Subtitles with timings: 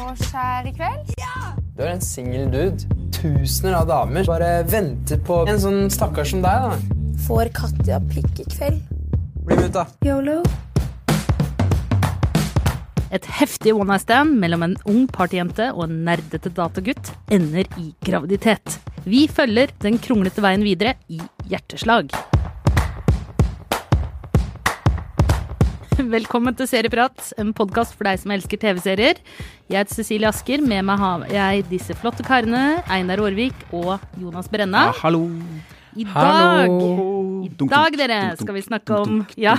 [0.00, 1.12] vorskjær i kveld?
[1.76, 2.88] Du er en singel dude.
[3.14, 6.66] Tusener av damer bare venter på en sånn stakkar som deg.
[6.66, 6.98] da.
[7.26, 8.80] Får Katja pikk i kveld?
[9.44, 9.86] Bli med ut, da.
[10.06, 10.40] Yolo?
[13.10, 17.90] Et heftig one night stand mellom en ung partyjente og en nerdete datagutt ender i
[18.06, 18.78] graviditet.
[19.04, 21.18] Vi følger den kronglete veien videre i
[21.50, 22.14] hjerteslag.
[26.08, 29.18] Velkommen til Serieprat, en podkast for deg som elsker TV-serier.
[29.68, 30.62] Jeg heter Cecilie Asker.
[30.64, 34.86] Med meg har jeg disse flotte karene Einar Aarvik og Jonas Brenna.
[34.88, 35.26] Ja, hallo.
[35.98, 37.42] I dag, Hallo.
[37.44, 39.56] i dag dere, skal vi snakke om Ja,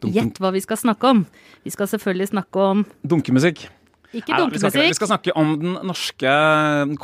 [0.00, 1.22] gjett hva vi skal snakke om.
[1.62, 3.66] Vi skal selvfølgelig snakke om Dunkemusikk.
[4.12, 4.80] ikke dunkemusikk.
[4.80, 6.34] vi, vi skal snakke om den norske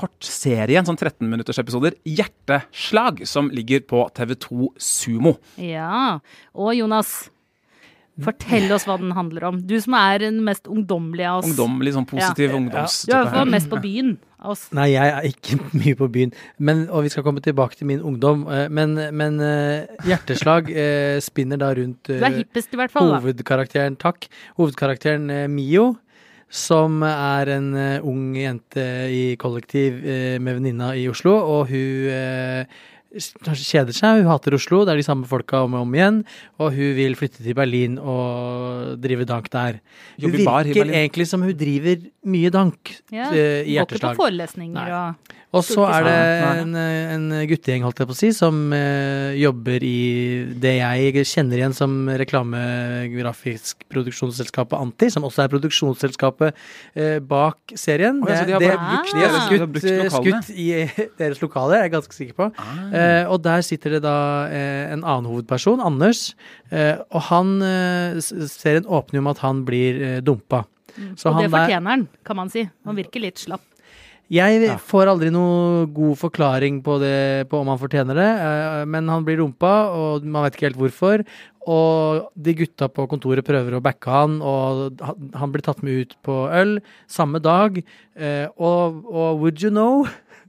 [0.00, 5.36] kortserien, sånn 13 minutters episoder, Hjerteslag, som ligger på TV2 Sumo.
[5.60, 6.18] Ja.
[6.56, 7.28] Og Jonas,
[8.24, 9.58] fortell oss hva den handler om.
[9.66, 11.50] Du som er den mest ungdommelige av oss.
[11.52, 14.64] Ungdommelig, sånn positiv Du er i hvert fall mest på byen av oss.
[14.74, 16.34] Nei, jeg er ikke mye på byen.
[16.58, 18.44] Men, og vi skal komme tilbake til min ungdom.
[18.50, 23.10] eh, Men, men eh, hjerteslag eh, spinner da rundt Du er hippest i hvert fall,
[23.14, 23.22] da.
[23.22, 24.28] hovedkarakteren Takk.
[24.58, 25.96] Hovedkarakteren Mio.
[26.48, 27.74] Som er en
[28.08, 28.80] ung jente
[29.12, 29.98] i kollektiv
[30.40, 32.64] med venninna i Oslo, og hun
[33.14, 34.20] kjeder seg.
[34.22, 36.20] Hun hater Oslo, det er de samme folka om og om igjen.
[36.60, 39.80] Og hun vil flytte til Berlin og drive dank der.
[40.20, 41.00] Hun Jobbe bar i virker Berlin.
[41.06, 44.16] egentlig som hun driver mye dank Ja, eh, i Går ikke på hjerteslag.
[44.20, 44.90] forelesninger Nei.
[44.92, 46.16] og Og så er det
[46.60, 51.56] en, en guttegjeng, holdt jeg på å si, som eh, jobber i det jeg kjenner
[51.62, 56.52] igjen som reklamegrafisk produksjonsselskapet Anti, som også er produksjonsselskapet
[56.94, 58.20] eh, bak serien.
[58.20, 60.42] Å, ja, så de har det, bare brukt- de har skutt, brukt eh, lokalene.
[60.44, 62.50] skutt i eh, deres lokale, er jeg ganske sikker på.
[62.60, 62.76] Ah.
[62.98, 64.16] Eh, og der sitter det da
[64.50, 66.34] eh, en annen hovedperson, Anders,
[66.70, 70.64] eh, og han eh, en åpning om at han blir eh, dumpa.
[71.14, 72.64] Så Og han det fortjener han, kan man si.
[72.84, 73.62] Han virker litt slapp.
[74.28, 74.74] Jeg Ja.
[74.76, 79.24] får aldri noe god forklaring på, det, på om han fortjener det, eh, men han
[79.24, 81.24] blir dumpa, og man vet ikke helt hvorfor.
[81.68, 86.00] Og de gutta på kontoret prøver å backe han, og han- han blir tatt med
[86.02, 87.82] ut på øl samme dag.
[88.16, 90.06] eh, Og, og would you know,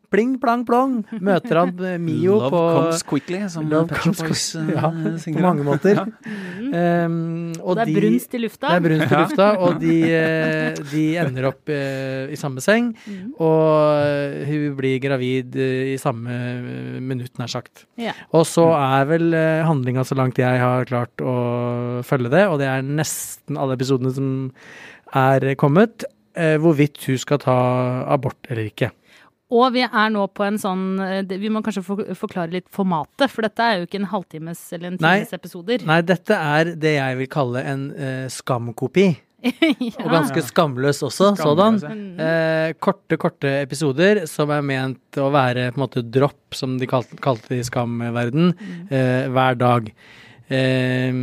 [0.09, 4.46] pling plang plong, møter han eh, Mio Love på comes quickly, som Love comes Boys
[4.58, 4.90] eh, ja,
[5.22, 5.38] synger.
[5.38, 6.00] på mange måter.
[6.00, 7.06] Ja.
[7.06, 8.72] Um, og det er de- brunst i lufta.
[8.74, 12.92] det er brunst i lufta, og de, eh, de ender opp uh, i samme seng.
[13.06, 13.31] Mm.
[13.46, 16.38] Og hun blir gravid i samme
[17.06, 17.86] minutt, nær sagt.
[18.00, 18.16] Ja.
[18.34, 19.34] Og så er vel
[19.66, 21.36] handlinga så langt jeg har klart å
[22.06, 24.31] følge det, og det er nesten alle episodene som
[25.18, 27.58] er kommet, hvorvidt hun skal ta
[28.14, 28.92] abort eller ikke.
[29.50, 31.82] Og vi er nå på en sånn eh, Vi må kanskje
[32.18, 35.16] forklare litt formatet, for dette er jo ikke en halvtimes eller en Nei.
[35.24, 35.86] times episoder.
[35.90, 39.08] Nei, dette er det jeg vil kalle en uh, skamkopi,
[40.04, 41.78] og ganske skamløs også, Skamløs, sådan.
[41.82, 41.94] ja.
[41.96, 42.22] Mm.
[42.26, 46.90] Eh, korte, korte episoder som er ment å være på en måte dropp, som de
[46.92, 48.52] kalte, kalte det i skamverden,
[48.92, 49.88] eh, hver dag.
[50.50, 51.14] Eh,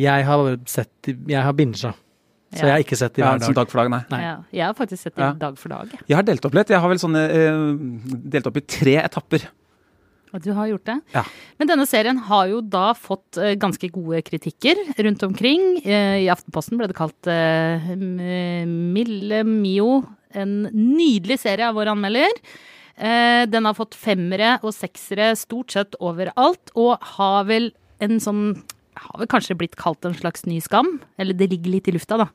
[0.00, 1.92] jeg har sett Jeg har binga,
[2.54, 2.66] så Ja.
[2.66, 3.54] jeg har ikke sett Ja, hver dag.
[3.54, 4.02] dag for dag, nei.
[4.10, 4.20] Nei.
[4.22, 5.32] Ja, jeg har faktisk sett det Ja.
[5.32, 5.90] dag for dag.
[5.90, 6.00] jeg.
[6.08, 6.68] Jeg har delt opp litt.
[6.68, 9.48] Jeg har vel sånne eh, delt opp i tre etapper.
[10.34, 11.00] Og du har gjort det.
[11.14, 11.22] Ja.
[11.58, 15.80] Men denne serien har jo da fått eh, ganske gode kritikker rundt omkring.
[15.86, 17.94] Eh, I Aftenposten ble det kalt eh,
[18.66, 20.04] Mille Mio.
[20.36, 22.32] En nydelig serie av vår anmelder.
[22.98, 27.70] Eh, den har fått femmere og seksere stort sett overalt, og har vel
[28.00, 28.62] en sånn
[28.96, 30.96] Har vel kanskje blitt kalt en slags ny skam.
[31.20, 32.30] Eller det ligger litt i lufta, da.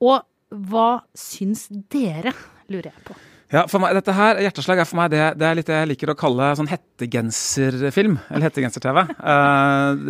[0.00, 0.22] Og
[0.70, 2.32] hva syns dere,
[2.70, 3.18] lurer jeg på.
[3.50, 5.88] Ja, for meg, dette her, Hjerteslag er for meg det, det er litt det jeg
[5.90, 8.18] liker å kalle sånn hettegenserfilm.
[8.30, 9.02] Eller hettegenser-TV.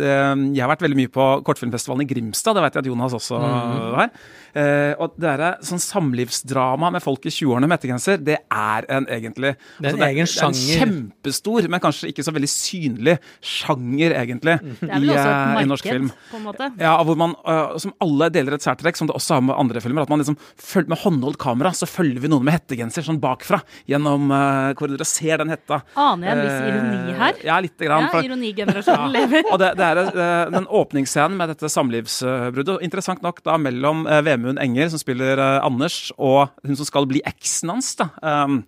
[0.01, 3.15] Eh, jeg har vært veldig mye på kortfilmfestivalen i Grimstad, det vet jeg at Jonas
[3.17, 4.11] også var.
[4.51, 9.07] Eh, og det er sånn samlivsdrama med folk i 20-årene med hettegenser, det er en
[9.11, 12.49] egentlig Det er en altså, egen det er en kjempestor, men kanskje ikke så veldig
[12.51, 14.75] synlig sjanger, egentlig, mm.
[14.81, 16.09] i, også eh, i norsk film.
[16.09, 16.69] marked, på en måte.
[16.81, 19.83] Ja, hvor man, uh, som alle deler et særtrekk, som det også har med andre
[19.83, 20.05] filmer.
[20.05, 23.61] At man liksom følger med håndholdt kamera, så følger vi noen med hettegenser sånn bakfra
[23.89, 25.81] gjennom uh, korridorer og ser den hetta.
[25.99, 27.41] Aner jeg en viss ironi her?
[27.47, 28.09] Ja, lite grann.
[28.11, 29.13] Ja, ironigenerasjonen ja.
[29.19, 29.47] lever.
[29.51, 32.81] og det, det er den åpningsscenen med dette samlivsbruddet.
[32.85, 37.07] Interessant nok da mellom uh, Vemund Enger, som spiller eh, Anders, og hun som skal
[37.09, 37.93] bli eksen hans.
[37.99, 38.09] da.
[38.21, 38.61] Um,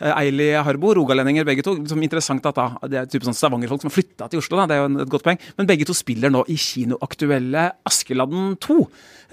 [0.00, 1.76] eh, Eili Harbo, rogalendinger begge to.
[1.90, 4.68] Som interessant at da, Det er type sånn Stavanger-folk som har flytta til Oslo, da,
[4.68, 5.40] det er jo et godt poeng.
[5.58, 8.78] Men begge to spiller nå i kinoaktuelle Askeladden 2.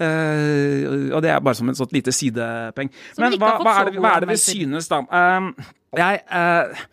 [0.02, 2.90] Uh, og det er bare som et sånt lite sidepeng.
[3.20, 5.04] Men hva, hva, er det, hva er det vi synes, da?
[5.10, 5.52] Um,
[5.92, 6.84] jeg eh,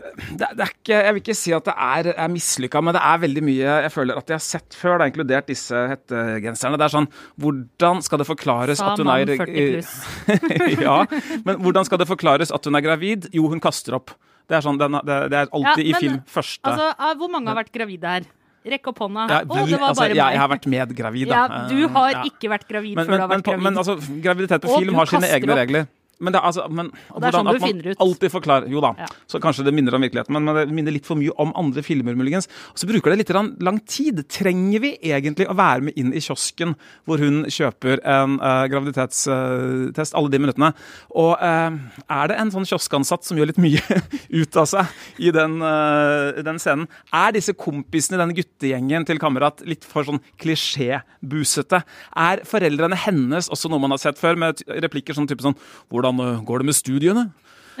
[0.00, 3.02] det, det er ikke, Jeg vil ikke si at det er, er mislykka, men det
[3.04, 4.96] er veldig mye jeg føler at jeg har sett før.
[4.96, 6.80] Det har inkludert disse hettegenserne.
[6.80, 7.08] Det er sånn
[7.40, 9.94] Hvordan skal det forklares Sa at hun er 40 pluss.
[10.86, 10.98] ja,
[11.46, 13.30] men hvordan skal det forklares at hun er gravid?
[13.36, 14.14] Jo, hun kaster opp.
[14.50, 14.88] Det er, sånn, det,
[15.30, 18.24] er alltid Ja, i film første Altså, ah, Hvor mange har vært gravide her?
[18.70, 19.22] Rekk opp hånda.
[19.30, 22.10] ja, Å, vi, det var altså, bare jeg, jeg har vært medgravid, Ja, du har
[22.12, 22.24] Ja.
[22.28, 23.64] ikke vært gravid men, før men, du har vært gravid.
[23.64, 23.94] men altså,
[24.26, 25.60] graviditet på film har sine egne opp.
[25.62, 25.86] regler.
[26.20, 28.00] Men, det, er altså, men Og det er sånn hvordan du at finner ut.
[28.04, 29.06] alltid forklarer Jo da, Ja.
[29.30, 31.82] så kanskje det minner om virkeligheten, men, men det minner litt for mye om andre
[31.86, 32.48] filmer, muligens.
[32.74, 33.32] Og så bruker det litt
[33.64, 34.20] lang tid.
[34.28, 36.74] Trenger vi egentlig å være med inn i kiosken
[37.08, 40.72] hvor hun kjøper en uh, graviditetstest alle de minuttene?
[41.16, 41.78] Og uh,
[42.10, 43.80] er det en sånn kioskansatt som gjør litt mye
[44.42, 46.86] ut av seg i den, eh, den scenen?
[47.16, 51.82] Er disse kompisene i denne guttegjengen til kamerat litt for sånn klisjébusete?
[52.16, 55.56] Er foreldrene hennes også noe man har sett før, med replikker sånn type sånn
[55.90, 57.28] Hvordan eh, går det med studiene?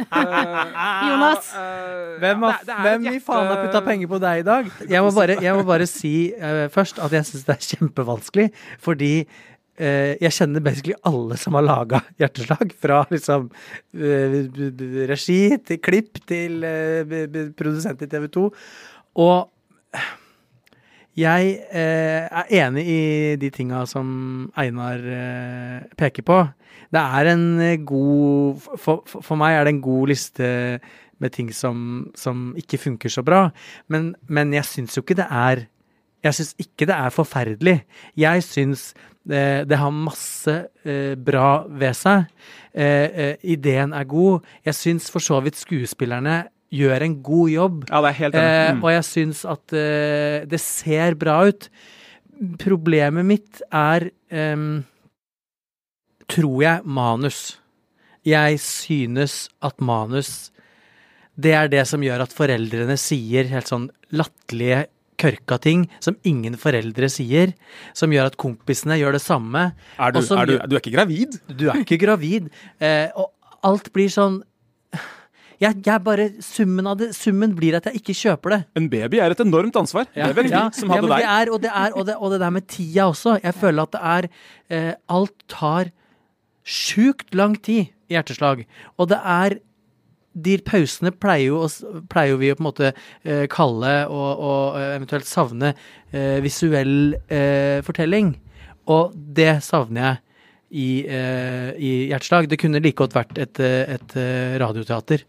[0.00, 1.50] Jonas.
[2.20, 4.70] Hvem, har, Det- det hvem i faen har putta penger på deg i dag?
[4.88, 8.46] Jeg må bare, jeg må bare si uh, først at jeg syns det er kjempevanskelig,
[8.80, 12.72] fordi uh, jeg kjenner basically alle som har laga hjerteslag.
[12.80, 13.50] Fra liksom
[13.96, 17.16] eh, b- regi til klipp til eh,
[17.58, 18.46] produsent i TV 2.
[19.20, 19.50] Og
[21.18, 23.02] jeg eh, er enig i
[23.40, 26.38] de tinga som Einar eh, peker på.
[26.90, 30.50] Det er en eh, god for, for, meg er det en god liste
[31.20, 33.48] med ting som, som ikke funker så bra.
[33.90, 35.66] Men, men jeg syns jo ikke det er
[36.20, 37.78] Jeg syns ikke det er forferdelig.
[38.16, 38.90] Jeg syns
[39.24, 40.52] det, det har masse
[40.84, 42.26] eh, bra ved seg.
[42.72, 44.44] Eh, eh, ideen er god.
[44.64, 47.78] Jeg syns for så vidt skuespillerne gjør en god jobb.
[47.90, 48.76] Ja, det er helt Eh, enig.
[48.76, 48.84] Mm.
[48.84, 51.68] og jeg syns at eh, det ser bra ut.
[52.62, 54.84] Problemet mitt er em,
[56.30, 57.40] tror jeg, manus.
[58.24, 60.50] Jeg synes at manus
[61.40, 64.82] Det er det som gjør at foreldrene sier helt sånn latterlige,
[65.20, 67.54] kørka ting som ingen foreldre sier.
[67.96, 69.62] Som gjør at kompisene gjør det samme.
[69.98, 71.38] Er du, som er du, du er ikke gravid?
[71.48, 72.50] Du er ikke gravid.
[72.80, 73.32] Eh, og
[73.64, 74.42] alt blir sånn
[75.60, 78.60] jeg, jeg bare, Summen av det, summen blir at jeg ikke kjøper det.
[78.80, 80.06] En baby er et enormt ansvar.
[80.14, 81.30] Det vet vi Ja, som hadde ja, det deg.
[81.36, 83.38] er, og, det er, og, det, og det der med tida også.
[83.44, 84.28] Jeg føler at det er
[84.70, 85.90] eh, Alt tar
[86.64, 88.64] sjukt lang tid i hjerteslag.
[88.98, 89.58] Og det er
[90.40, 91.64] De pausene pleier jo,
[92.08, 92.90] pleier jo vi å på en måte
[93.26, 95.72] eh, kalle og, og eh, eventuelt savne
[96.14, 98.36] eh, visuell eh, fortelling.
[98.94, 100.20] Og det savner jeg
[100.70, 102.46] i, eh, i hjerteslag.
[102.48, 105.26] Det kunne like godt vært et, et, et eh, radioteater.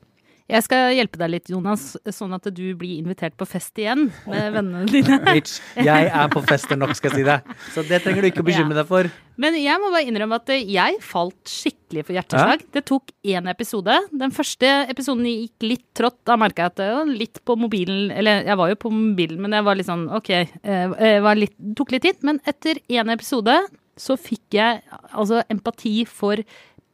[0.52, 4.50] Jeg skal hjelpe deg litt, Jonas, sånn at du blir invitert på fest igjen med
[4.58, 5.20] vennene dine.
[5.28, 7.54] Bitch, jeg er på fester nok, skal jeg si deg.
[7.72, 9.08] Så det trenger du ikke å bekymre deg for.
[9.42, 12.66] Men jeg må bare innrømme at jeg falt skikkelig for hjerteslag.
[12.76, 13.96] Det tok én episode.
[14.12, 16.20] Den første episoden gikk litt trått.
[16.28, 19.40] Da merka jeg at det var litt på mobilen Eller jeg var jo på mobilen,
[19.42, 20.34] men jeg var litt sånn OK.
[20.36, 22.20] eh, litt, tok litt tid.
[22.28, 23.56] Men etter én episode
[24.02, 24.82] så fikk jeg
[25.12, 26.40] altså empati for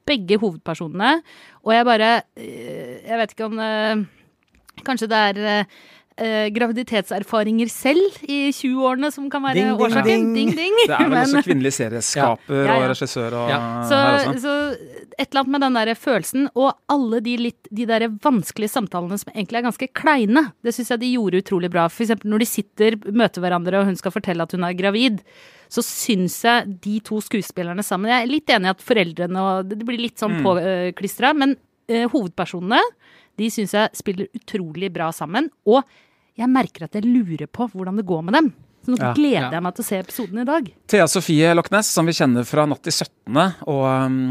[0.07, 1.17] begge hovedpersonene.
[1.67, 2.09] Og jeg bare
[2.39, 4.05] eh, Jeg vet ikke om eh,
[4.87, 5.77] Kanskje det er eh,
[6.21, 10.05] eh, graviditetserfaringer selv i 20-årene som kan være Ding, ding, årsaken.
[10.05, 10.27] ding.
[10.37, 10.77] Ding, ding.
[10.85, 12.77] Det er vel Men- også kvinnelig serieskaper Ja, ja.
[12.77, 13.59] og regissør og Ja.
[13.89, 14.39] så, her også.
[14.45, 14.55] så
[15.17, 19.17] et eller annet med den der følelsen, og alle de, litt, de der vanskelige samtalene
[19.17, 21.87] som egentlig er ganske kleine, det syns jeg de gjorde utrolig bra.
[21.89, 25.23] For eksempel når de sitter, møter hverandre, og hun skal fortelle at hun er gravid,
[25.69, 29.69] så syns jeg de to skuespillerne sammen Jeg er litt enig i at foreldrene og
[29.69, 31.55] Det blir litt sånn påklistra, men
[31.91, 32.79] uh, hovedpersonene,
[33.37, 35.49] de syns jeg spiller utrolig bra sammen.
[35.69, 35.83] Og
[36.37, 38.49] jeg merker at jeg lurer på hvordan det går med dem.
[38.85, 39.51] Så nå Ja, gleder ja.
[39.57, 40.67] jeg meg til å se episoden i dag.
[40.87, 43.39] Thea Sofie Lochnes, som vi kjenner fra Natt til 17.
[43.67, 43.87] og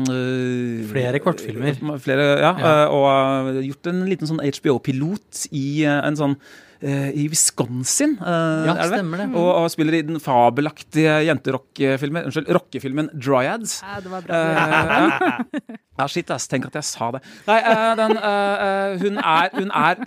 [0.09, 1.77] øh, Flere kortfilmer.
[2.01, 2.75] Flere, ja, Ja.
[2.89, 6.39] uh, og gjort en liten sånn HBO-pilot i en sånn
[6.83, 9.29] i Wisconsin, uh, Ja, er det stemmer det.
[9.35, 13.81] Og, og spiller i den fabelaktige jenterockefilmen, Unnskyld, rockefilmen Dryads.
[13.83, 15.77] Ja, det var bra.
[15.97, 16.45] Ja, shit, ass.
[16.51, 17.23] Tenk at jeg sa det.
[17.47, 20.03] Nei, uh, den, uh, eh, hun, er, hun er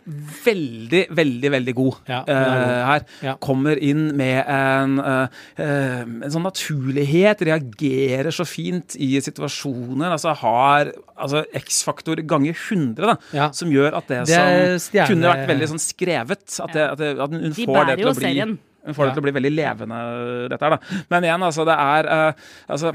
[0.45, 3.05] veldig, veldig, veldig god, Ja, eh, her.
[3.25, 3.35] Ja.
[3.41, 10.13] Kommer inn med en, en sånn naturlighet, reagerer så fint i situasjoner.
[10.13, 13.49] Altså har altså, X-faktor ganger 100, da, Ja.
[13.55, 17.13] som gjør at det, Det som kunne vært veldig sånn skrevet, at, det, at, det,
[17.17, 18.57] at hun De får det til å bli serien.
[18.85, 19.99] hun får det til å bli veldig levende,
[20.53, 21.01] dette her, da.
[21.09, 22.13] Men igjen, altså, det er
[22.69, 22.93] Altså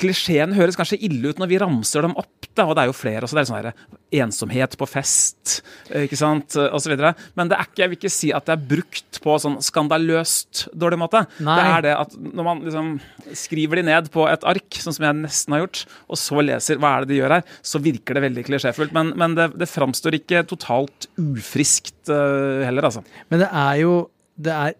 [0.00, 2.96] klisjeen høres kanskje ille ut når vi ramser dem opp, da, og det er jo
[2.96, 3.36] flere også.
[3.36, 7.12] Det er sånn her ensomhet på fest, eh, ikke sant, så videre.
[7.38, 10.64] Men det er ikke, jeg vil ikke si at det er brukt på sånn skandaløst
[10.74, 11.24] dårlig måte.
[11.38, 11.56] Nei.
[11.60, 12.92] Det er det at når man liksom
[13.38, 16.80] skriver de ned på et ark, sånn som jeg nesten har gjort, og så leser
[16.80, 18.94] hva er det de gjør her, så virker det veldig klisjéfullt.
[18.96, 23.04] Men, men det, det framstår ikke totalt ufriskt uh, heller, altså.
[23.30, 23.94] Men det er jo
[24.40, 24.72] Det er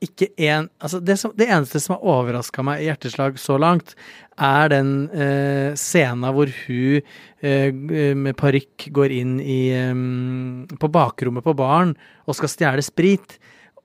[0.00, 3.94] ikke en Altså, det, som, det eneste som har overraska meg i Hjerteslag så langt,
[4.40, 7.02] er den eh, scenen hvor hun
[7.44, 7.70] eh,
[8.16, 11.92] med parykk går inn i eh, På bakrommet på baren
[12.26, 13.36] og skal stjele sprit.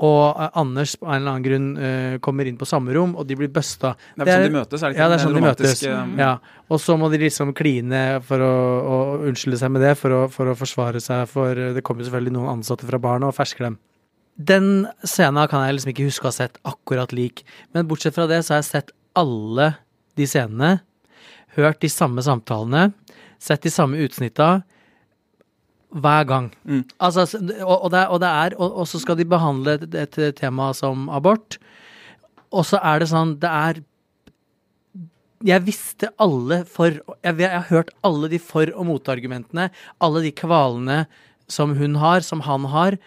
[0.03, 3.27] Og eh, Anders på en eller annen grunn eh, kommer inn på samme rom, og
[3.29, 3.93] de blir busta.
[4.19, 5.01] Det er sånn de møtes, er det ikke?
[5.03, 5.83] Ja, det er sånn de møtes.
[5.87, 6.31] eh, Ja,
[6.67, 8.53] Og så må de liksom kline for å,
[8.91, 8.97] å
[9.29, 12.53] unnskylde seg med det, for å, for å forsvare seg for Det kommer selvfølgelig noen
[12.57, 13.77] ansatte fra barna og fersker dem.
[14.35, 18.27] Den scenen kan jeg liksom ikke huske å ha sett akkurat lik, men bortsett fra
[18.27, 19.71] det så har jeg sett alle
[20.19, 20.81] de scenene,
[21.55, 22.89] hørt de samme samtalene,
[23.39, 24.49] sett de samme utsnitta
[25.95, 26.49] hver gang.
[26.67, 26.83] Mm.
[26.99, 27.23] Altså,
[27.63, 30.73] og, og, det, og det er Og, og så skal de behandle et, et tema
[30.75, 31.55] som abort,
[32.51, 33.83] og så er det sånn Det er
[35.45, 39.67] jeg visste alle for jeg, jeg har hørt alle de for- og motargumentene.
[40.01, 41.03] Alle de kvalene
[41.51, 42.97] som hun har, som han har,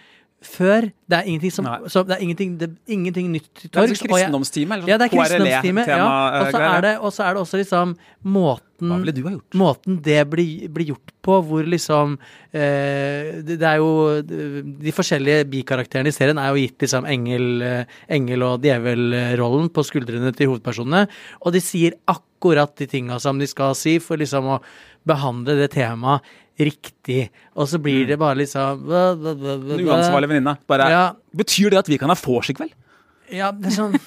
[0.44, 0.84] før.
[1.10, 3.98] Det er ingenting som, så, Det er ingenting, det, ingenting nytt til Det er torgs.
[3.98, 5.86] sånn og jeg- kristendomstime, eller sånn Ja, det er kristendomstime.
[5.88, 6.06] Ja.
[6.40, 9.22] Og så eh, er, det- og så er det også liksom måten Hva ville du
[9.24, 9.54] ha gjort?
[9.58, 12.18] Måten det blir, blir gjort på, hvor liksom
[12.54, 17.62] eh, det, det er jo De forskjellige bikarakterene i serien er jo gitt liksom engel,
[17.62, 21.08] eh, engel- og djevelrollen på skuldrene til hovedpersonene,
[21.42, 24.60] og de sier akkurat de tinga som de skal si for liksom å
[25.08, 26.22] behandle det temaet
[26.58, 27.28] riktig.
[27.56, 30.56] Og så blir det bare liksom En uansvarlig venninne.
[30.68, 31.04] Bare Ja.
[31.36, 32.74] Betyr det at vi kan ha vors i kveld?
[33.30, 33.98] Ja, det er sånn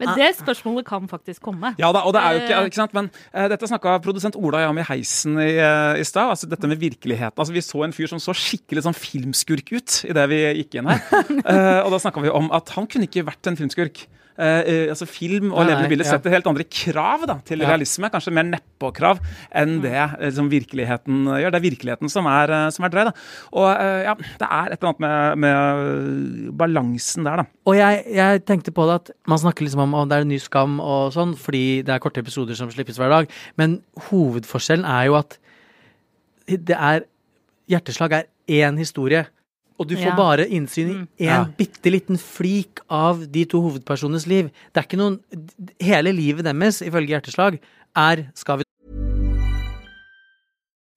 [0.00, 1.74] Men det spørsmålet kan faktisk komme.
[1.78, 2.66] Ja da, og det er jo ikke, Eh.
[2.70, 5.94] ikke sant, men uh, Dette snakka produsent Ola og jeg om i heisen i, uh,
[6.00, 6.32] i stad.
[6.32, 7.36] Altså dette med virkeligheten.
[7.38, 10.88] Altså Vi så en fyr som så skikkelig sånn filmskurk ut idet vi gikk inn
[10.88, 11.04] her.
[11.44, 14.06] Uh, og da snakka vi om at han kunne ikke vært en filmskurk.
[14.38, 16.12] Eh, eh, altså Film og Nei, levende bilder ja.
[16.14, 17.72] setter helt andre krav da, til Ja.
[17.72, 18.06] realisme.
[18.12, 19.18] Kanskje mer nedpå-krav
[19.50, 21.50] enn det eh, som virkeligheten gjør.
[21.50, 23.04] Det er virkeligheten som er, eh, som er drøy.
[23.08, 23.12] da.
[23.52, 27.46] Og eh, ja, det er et eller annet med, med balansen der, da.
[27.66, 30.30] Og jeg, jeg tenkte på det at man snakker liksom om om det er en
[30.30, 33.26] ny skam og sånn, fordi det er korte episoder som slippes hver dag,
[33.58, 35.38] men hovedforskjellen er jo at
[36.46, 37.02] det er
[37.68, 39.26] Hjerteslag er én historie.
[39.78, 40.16] Og du får Ja.
[40.16, 41.08] bare innsyn i Mm.
[41.20, 41.44] én Ja.
[41.58, 44.50] bitte liten flik av de to hovedpersonenes liv.
[44.74, 45.20] Det er ikke noen
[45.80, 47.58] Hele livet deres, ifølge Hjerteslag,
[47.96, 48.64] er Skal vi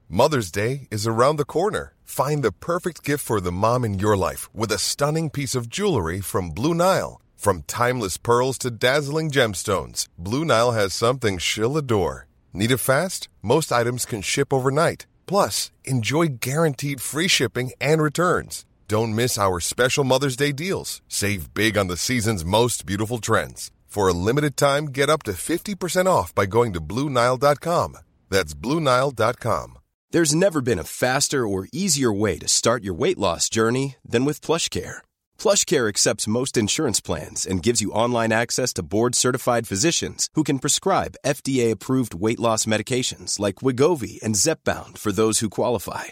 [0.10, 1.94] Mother's Day is around the corner.
[2.04, 5.70] Find the perfect gift for the mom in your life with a stunning piece of
[5.70, 7.22] jewelry from Blue Nile.
[7.38, 12.28] From timeless pearls to dazzling gemstones, Blue Nile has something she'll adore.
[12.54, 13.30] Need it fast?
[13.42, 15.06] Most items can ship overnight.
[15.26, 18.66] Plus, enjoy guaranteed free shipping and returns.
[18.92, 21.02] Don't miss our special Mother's Day deals.
[21.08, 23.72] Save big on the season's most beautiful trends.
[23.86, 27.96] For a limited time, get up to 50% off by going to BlueNile.com.
[28.30, 29.78] That's BlueNile.com.
[30.12, 34.26] There's never been a faster or easier way to start your weight loss journey than
[34.26, 34.98] with PlushCare.
[35.40, 40.60] PlushCare accepts most insurance plans and gives you online access to board-certified physicians who can
[40.60, 46.12] prescribe FDA-approved weight loss medications like Wigovi and Zepbound for those who qualify.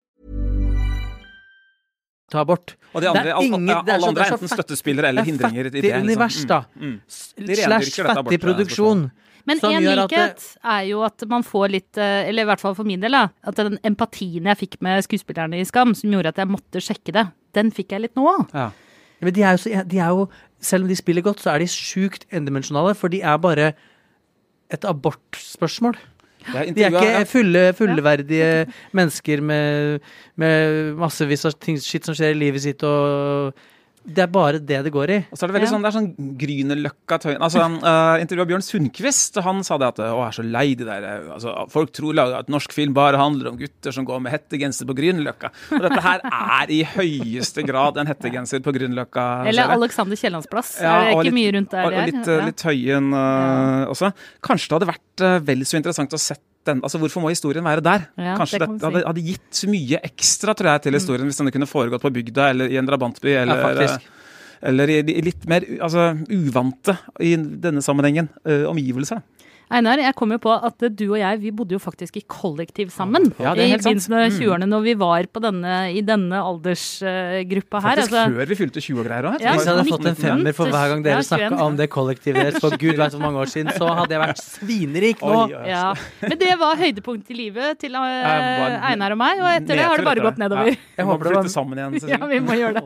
[2.31, 2.75] Ta abort?
[2.95, 5.21] Og de andre, Det er ingen- alle, er alle andre er er enten støttespillere eller
[5.21, 5.81] er hindringer i det.
[5.81, 6.07] fattig liksom.
[6.07, 6.61] univers, da.
[6.75, 7.55] Mm, mm.
[7.55, 9.11] Slash fattig produksjon.
[9.45, 12.59] Men én en det- likhet er jo at man får litt, eh, eller i hvert
[12.61, 16.11] fall for min del, da, at den empatien jeg fikk med skuespillerne i Skam, som
[16.11, 18.53] gjorde at jeg måtte sjekke det, den fikk jeg litt nå òg.
[18.53, 18.71] Ja.
[19.21, 20.29] Men de er, jo de er jo
[20.63, 23.73] Selv om de spiller godt, så er de sjukt endimensjonale, for de er bare
[24.69, 25.95] et abortspørsmål.
[26.49, 28.65] De er ikke fulle, fullverdige
[28.97, 29.99] mennesker med,
[30.41, 33.53] med massevis av ting, skitt som skjer i livet sitt, og
[34.03, 35.17] det er bare det det går i.
[35.31, 35.71] Og så er det veldig Ja.
[35.75, 37.41] sånn, det er sånn Grünerløkka tøyen.
[37.45, 40.87] Altså, uh, Intervjua Bjørn Sundquist, han sa det at å, jeg er så lei de
[40.87, 44.33] der eh, altså, Folk tror at norsk film bare handler om gutter som går med
[44.33, 45.51] hettegenser på Grünerløkka.
[45.77, 49.47] Og dette her er i høyeste grad en hettegenser på Grünerløkka.
[49.51, 49.69] Eller.
[49.77, 50.75] Alexander Kiellands plass.
[50.81, 52.11] Ja, er det og ikke litt- mye rundt der Og, og er?
[52.11, 52.45] litt, ja.
[52.45, 54.11] litt Tøyen uh, også.
[54.41, 57.65] Kanskje det hadde vært uh, vel så interessant å sett den altså Hvorfor må historien
[57.65, 58.07] være der?
[58.19, 61.41] Ja, Kanskje det det, hadde, hadde gitt så mye ekstra tror jeg, til historien hvis
[61.41, 63.33] den kunne foregått på bygda eller i en drabantby.
[63.41, 64.09] Eller, uh,
[64.71, 69.23] eller i, i litt mer altså, uvante i denne sammenhengen uh, omgivelser.
[69.71, 72.89] Einar, jeg kom jo på at du og jeg vi bodde jo faktisk i kollektiv
[72.91, 73.29] sammen.
[73.39, 74.35] Ja, det er I begynnelsen av Mm.
[74.37, 77.95] 20-årene når vi var på denne, i denne aldersgruppa her.
[78.01, 78.23] Faktisk altså.
[78.35, 79.37] før vi fylte 20 og greier òg.
[79.41, 81.87] Ja, Hvis jeg hadde fått en femmer for hver gang dere ja, snakka om det
[81.93, 85.39] kollektivet deres for gud veit hvor mange år siden, så hadde jeg vært svinrik nå.
[85.67, 85.93] Ja.
[86.21, 89.97] Men det var høydepunkt i livet til eh, Einar og meg, og etter det har
[90.01, 90.71] det bare gått nedover.
[90.71, 90.75] Ja.
[91.01, 92.09] Jeg håper det var- sammen igjen.
[92.11, 92.83] Ja, vi må gjøre det.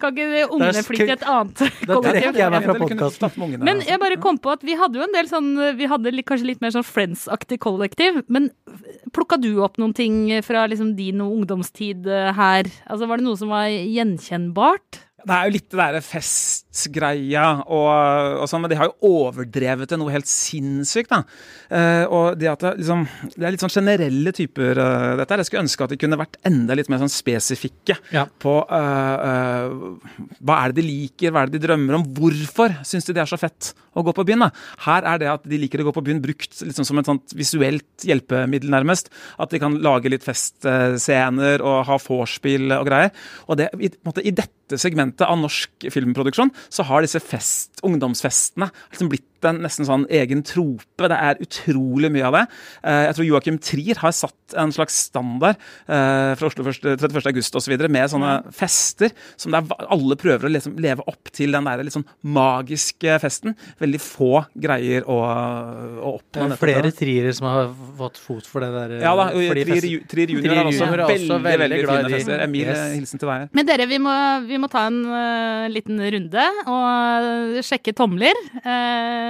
[0.00, 1.86] Kan ikke ungene flytte i et annet kollektiv?
[1.86, 3.30] Da trekker jeg meg fra podkasten.
[3.58, 3.88] Men altså.
[3.90, 6.50] jeg bare kom på at vi hadde jo en del sånn Vi hadde litt, kanskje
[6.50, 8.22] litt mer sånn Friends-aktig kollektiv.
[8.28, 8.50] Men
[9.16, 12.68] plukka du opp noen ting fra liksom din ungdomstid eh, her?
[12.86, 15.05] Altså Var det noe som var gjenkjennbart?
[15.26, 17.88] Det er jo litt det derre festgreia og,
[18.42, 21.22] og sånn, men de har jo overdrevet det noe helt sinnssykt, da.
[21.66, 23.00] Uh, og det at det liksom
[23.34, 25.42] Det er litt sånn generelle typer, uh, dette her.
[25.42, 28.26] Jeg skulle ønske at de kunne vært enda litt mer sånn spesifikke Ja.
[28.42, 29.98] på uh,
[30.46, 33.24] hva er det de liker, hva er det de drømmer om, hvorfor syns de det
[33.24, 34.50] er så fett å gå på byen, da.
[34.84, 37.32] Her er det at de liker å gå på byen brukt liksom som et sånt
[37.36, 39.08] visuelt hjelpemiddel, nærmest.
[39.40, 43.14] At de kan lage litt festscener og ha vorspiel og greier.
[43.48, 48.68] Og det, i, måte, i dette segmentet av norsk filmproduksjon så har disse fest, ungdomsfestene
[48.90, 51.08] liksom blitt en nesten sånn egen trope.
[51.10, 52.44] Det er utrolig mye av det.
[52.82, 55.56] Eh, Jeg tror Joakim Trier har satt en slags standard
[55.88, 56.80] eh, fra Oslo 1.
[56.96, 57.26] 31.
[57.26, 57.76] august osv.
[57.90, 61.82] med sånne fester som det er, alle prøver å liksom leve opp til den der
[61.84, 63.54] litt sånn magiske festen.
[63.82, 65.18] Veldig få greier å,
[66.06, 68.96] å Det er flere Trier triere som har fått fot for det der.
[69.02, 69.66] Ja da, og Trier
[70.06, 72.44] Trier junior Trier er også junior er også veldig, veldig veldig glad fine fester.
[72.46, 72.94] Emil, Yes.
[72.96, 73.48] hilsen til deg.
[73.54, 74.14] Men dere, vi må,
[74.48, 78.38] vi må ta en uh, liten runde og sjekke tomler.
[78.62, 79.25] Eh,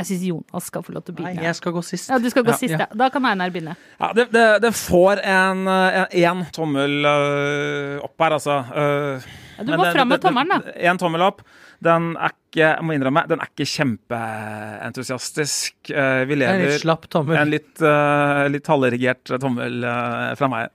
[0.00, 1.34] jeg syns Jonas skal få lov til å begynne.
[1.36, 2.08] Nei, jeg skal gå sist.
[2.08, 2.56] Ja, Du skal gå Ja.
[2.56, 2.86] sist, ja.
[2.96, 3.74] Da kan Einar begynne.
[4.00, 8.62] Ja, det, det, det får en én tommel øh, opp her, altså.
[8.74, 9.20] Øh,
[9.58, 10.60] Ja, du må fram med tommelen, da.
[10.88, 11.42] En tommel opp.
[11.84, 15.74] Den er ikke, jeg må innrømme, den er ikke kjempeentusiastisk.
[15.92, 17.36] Eh, vi Det er en litt slapp tommel.
[17.40, 20.68] en litt, uh, litt halvregert tommel eh, fra meg.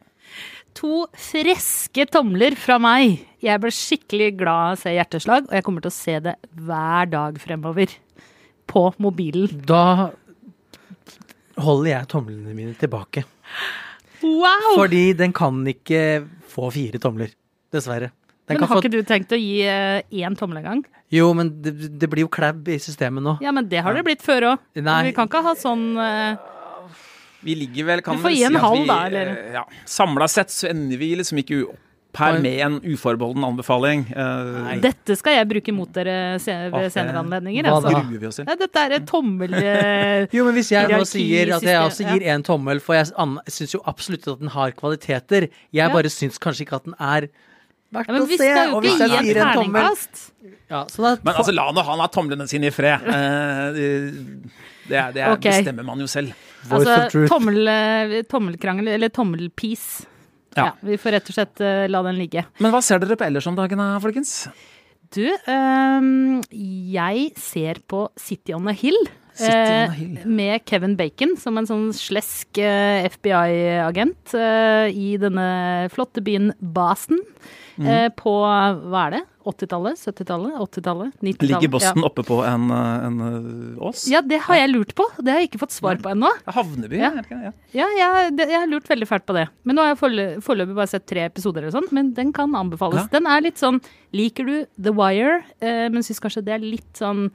[0.75, 3.21] To friske tomler fra meg.
[3.43, 6.35] Jeg ble skikkelig glad av å se Hjerteslag, og jeg kommer til å se det
[6.67, 7.93] hver dag fremover.
[8.67, 9.61] På mobilen.
[9.69, 10.11] Da
[11.61, 13.23] holder jeg tomlene mine tilbake.
[14.25, 14.73] Wow!
[14.73, 17.31] Fordi den kan ikke få fire tomler.
[17.71, 18.11] Dessverre.
[18.45, 20.83] Den Men har ikke du tenkt å gi eh, én tommel en gang?
[21.13, 23.37] jo, men det, det blir jo klæbb i systemet nå.
[23.41, 24.67] Ja, men det har det blitt før òg.
[24.75, 26.35] Vi kan ikke ha sånn eh,
[27.45, 29.33] Vi ligger vel, kan vel si at halv, vi, da, eller?
[29.37, 31.81] eh, Ja, Samla sett så ender vi liksom ikke opp
[32.15, 34.05] her med en uforbeholden anbefaling.
[34.15, 37.67] Uh, Dette skal jeg bruke mot dere se ved senere anledninger.
[37.67, 37.91] hva Altså.
[37.91, 38.03] da?
[38.05, 38.45] gruer vi oss til.
[38.47, 39.53] Ja, dette er et tommel...
[39.59, 43.11] eh, Jo, men hvis jeg nå sier at jeg også gir én tommel, for jeg
[43.51, 45.49] syns jo absolutt at den har kvaliteter.
[45.75, 45.91] Jeg Ja.
[45.91, 47.27] bare syns kanskje ikke at den er
[47.97, 48.49] verdt Ja, men å vi se.
[48.75, 49.89] Og hvis jeg sier en tommel
[50.69, 53.05] ja, så da, Men altså, la nå han ha tomlene sine i fred.
[53.05, 53.87] Eh, det,
[54.89, 56.33] det, er- det er, bestemmer man jo selv.
[56.65, 57.29] Voice of Altså, truth.
[57.29, 59.85] tommel, eh, tommelkrangel, eller tommelpis.
[60.55, 60.69] Ja.
[60.69, 60.71] Ja.
[60.87, 62.45] Vi får rett og slett uh, la den ligge.
[62.63, 64.37] Men hva ser dere på ellers om dagen, da, folkens?
[65.13, 66.41] Du, um,
[66.95, 68.97] jeg ser på City on a Hill.
[69.35, 75.15] City on a eh, Med Kevin Bacon som en sånn slesk eh, FBI-agent eh, i
[75.21, 75.47] denne
[75.93, 77.19] flotte byen Boston.
[77.77, 77.87] Mhm.
[77.87, 79.23] eh, på hva er det?
[79.45, 79.99] 80-tallet?
[80.01, 80.53] 70-tallet?
[80.57, 81.13] 80-tallet?
[81.21, 81.41] 90-tallet?
[81.61, 82.07] Ligger Boston Ja.
[82.07, 83.19] oppe på en, eh, en
[83.77, 84.07] eh, ås?
[84.09, 85.05] ja, det har jeg lurt på.
[85.21, 86.31] Det har jeg ikke fått svar på ennå.
[86.47, 86.97] Havneby?
[86.97, 87.11] Ja.
[87.29, 87.51] Ja.
[87.75, 89.47] Ja, jeg, det, jeg har lurt veldig fælt på det.
[89.63, 92.55] Men nå har jeg forelø- foreløpig bare sett tre episoder, eller sånn, men den kan
[92.55, 93.07] anbefales.
[93.11, 93.81] Den er litt sånn
[94.15, 97.29] Liker du The Wire, eh, men syns kanskje det er litt sånn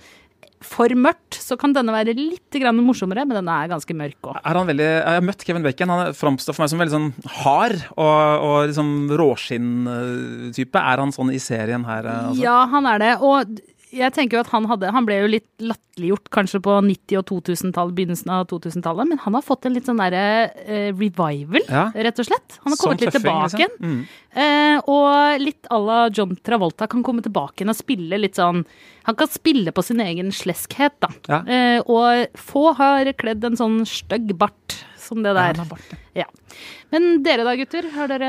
[0.61, 4.37] for mørkt, så kan denne være litt grann morsommere, men den er ganske mørk òg.
[4.45, 5.89] Jeg har møtt Kevin Bacon.
[5.95, 7.09] Han framstår for meg som veldig sånn
[7.41, 10.83] hard og, og liksom råskinn-type.
[10.93, 12.05] Er han sånn i serien her?
[12.07, 12.43] eh, Altså?
[12.45, 13.13] Ja, han er det.
[13.25, 13.57] Og
[13.93, 17.25] jeg tenker jo at han hadde Han ble jo litt latterliggjort kanskje på 90- og
[17.31, 20.23] 2000-tallet, begynnelsen av 2000-tallet, men han har fått en litt sånn derre
[20.55, 21.89] uh, revival, Ja.
[21.95, 22.59] rett og slett.
[22.65, 23.75] Han har Som kommet litt tøffing, tilbake igjen.
[23.81, 23.91] liksom.
[23.91, 24.07] Mm.
[24.31, 28.65] Uh, og litt à la John Travolta kan komme tilbake igjen og spille litt sånn
[29.09, 31.09] Han kan spille på sin egen sleskhet, da.
[31.29, 31.41] Ja.
[31.43, 35.59] Uh, og få har kledd en sånn stygg bart som det der.
[35.61, 35.99] ja.
[36.21, 36.25] Ja.
[36.91, 37.87] Men dere da, gutter?
[37.95, 38.29] Har dere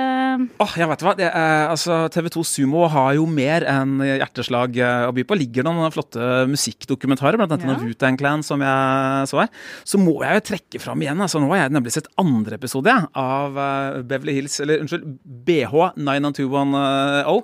[0.62, 1.14] Åh, jeg vet hva.
[1.18, 5.38] Det er, altså, TV2 Sumo har jo mer enn hjerteslag eh, å by på.
[5.40, 7.72] Ligger noen flotte musikkdokumentarer, blant annet Ja.
[7.74, 9.50] noen Wu-Tang Clan som jeg så her.
[9.82, 11.22] Så må jeg jo trekke fram igjen.
[11.26, 15.10] altså Nå har jeg nemlig sett andre episode av eh, Beverly Hills, eller unnskyld,
[15.50, 17.42] BH 90210.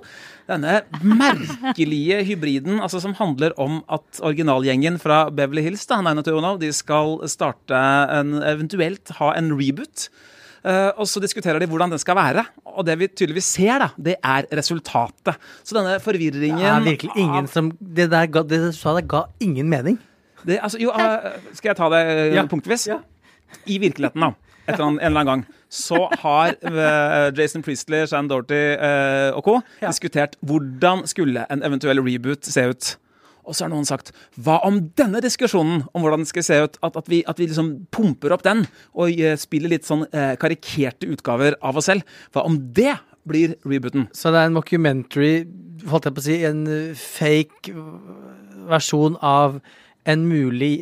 [0.48, 6.70] Denne merkelige hybriden altså som handler om at originalgjengen fra Beverly Hills da, 90210, de
[6.72, 7.80] skal starte
[8.16, 10.08] en, eventuelt ha en reboot.
[10.64, 12.42] Uh, og så diskuterer de hvordan den skal være.
[12.66, 15.36] Og det vi tydeligvis ser, da, det er resultatet.
[15.64, 19.22] Så denne forvirringen Det er virkelig ingen som Det der ga, det sa det ga
[19.40, 20.00] ingen mening.
[20.44, 22.46] det, altså, jo, uh, Skal jeg ta det uh, Ja.
[22.50, 22.88] punktvis?
[22.88, 22.98] Ja.
[23.66, 24.32] I virkeligheten, da,
[24.74, 29.44] eller annet, en eller annen gang, så har eh, Jason Priestley, Shan Dorty eh, og
[29.44, 29.58] co.
[29.82, 29.90] Ja.
[29.90, 32.90] diskutert hvordan skulle en eventuell reboot se ut.
[33.48, 34.10] Og så har noen sagt
[34.44, 37.48] hva om denne diskusjonen om hvordan det skal se ut, at, at, vi, at vi
[37.48, 40.04] liksom pumper opp den og eh, spiller litt sånn
[40.40, 42.04] karikerte utgaver av oss selv?
[42.34, 44.08] Hva om det blir rebooten?
[44.16, 45.32] Så det er en mockumentary,
[45.88, 46.64] holdt jeg på å si, en
[47.00, 47.76] fake
[48.68, 49.60] versjon av
[50.08, 50.72] en mulig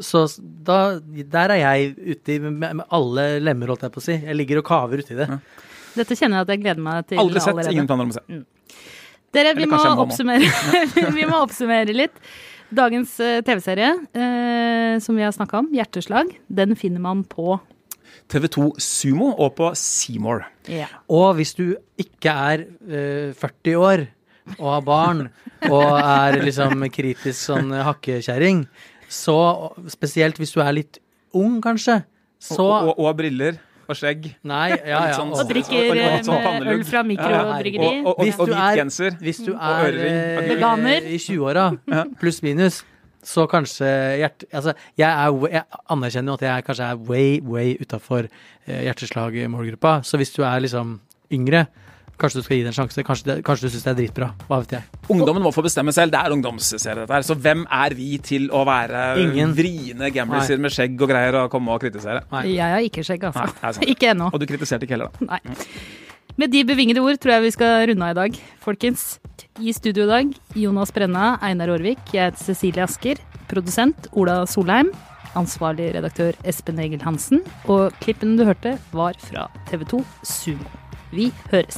[0.01, 4.15] Så da, der er jeg ute med, med alle lemmer, holdt jeg på å si.
[4.23, 5.27] Jeg ligger og kaver uti det.
[5.93, 7.73] Dette kjenner jeg at jeg gleder meg til Aldri sett, allerede.
[7.75, 8.23] ingen planer om å se.
[9.33, 9.77] Dere, vi må,
[11.19, 12.17] vi må oppsummere litt.
[12.73, 17.59] Dagens eh, TV-serie eh, som vi har snakka om, 'Hjerteslag', den finner man på
[18.29, 20.45] TV2 Sumo og på Seymour.
[20.67, 20.87] ja.
[21.09, 24.07] Og hvis du ikke er uh, 40 år
[24.59, 25.29] og har barn
[25.69, 28.65] og er liksom kritisk sånn hakkekjerring,
[29.09, 30.99] så spesielt hvis du er litt
[31.33, 32.03] ung, kanskje,
[32.43, 34.29] så Og, og, og briller og skjegg.
[34.47, 35.13] Nei, ja, ja.
[35.17, 37.99] sånn- Og drikker Og- og- eh, og sånn med øl fra mikrobryggeri.
[37.99, 39.11] Og, og, og, Hvis og du hvit er- genser.
[39.21, 40.15] Hvis du Og er ørering.
[40.43, 41.01] eh, Veganer.
[41.07, 41.65] i 20-åra,
[42.19, 42.83] pluss minus,
[43.23, 43.87] så kanskje
[44.21, 45.63] hjert, Altså, jeg, er, jeg
[45.95, 50.01] anerkjenner jo at jeg kanskje er way, way utafor eh, hjerteslag-målgruppa.
[50.05, 50.99] Så hvis du er liksom
[51.33, 51.65] yngre,
[52.19, 53.03] kanskje du skal gi det en sjanse.
[53.07, 54.29] Kanskje, det, kanskje du syns det er dritbra.
[54.47, 55.01] Hva vet jeg.
[55.15, 56.13] Ungdommen må få bestemme selv.
[56.13, 57.25] Det er ungdomsserie, dette her.
[57.25, 59.55] Så hvem er vi til å være Ingen.
[59.57, 62.21] vriene gambliser med skjegg og greier og komme og kritisere?
[62.31, 62.45] Nei.
[62.53, 63.49] Jeg har ikke skjegg, altså.
[63.63, 64.29] Nei, ikke ennå.
[64.31, 65.33] Og du kritiserte ikke heller, da.
[65.33, 65.57] Nei.
[66.33, 69.03] Med de bevingede ord tror jeg vi skal runde av i dag, folkens.
[69.61, 74.89] I studio i dag, Jonas Brenna, Einar Aarvik, jeg heter Cecilie Asker, produsent Ola Solheim,
[75.37, 80.73] ansvarlig redaktør Espen Egil Hansen, og klippen du hørte var fra TV 2 Sumo.
[81.13, 81.77] Vi høres.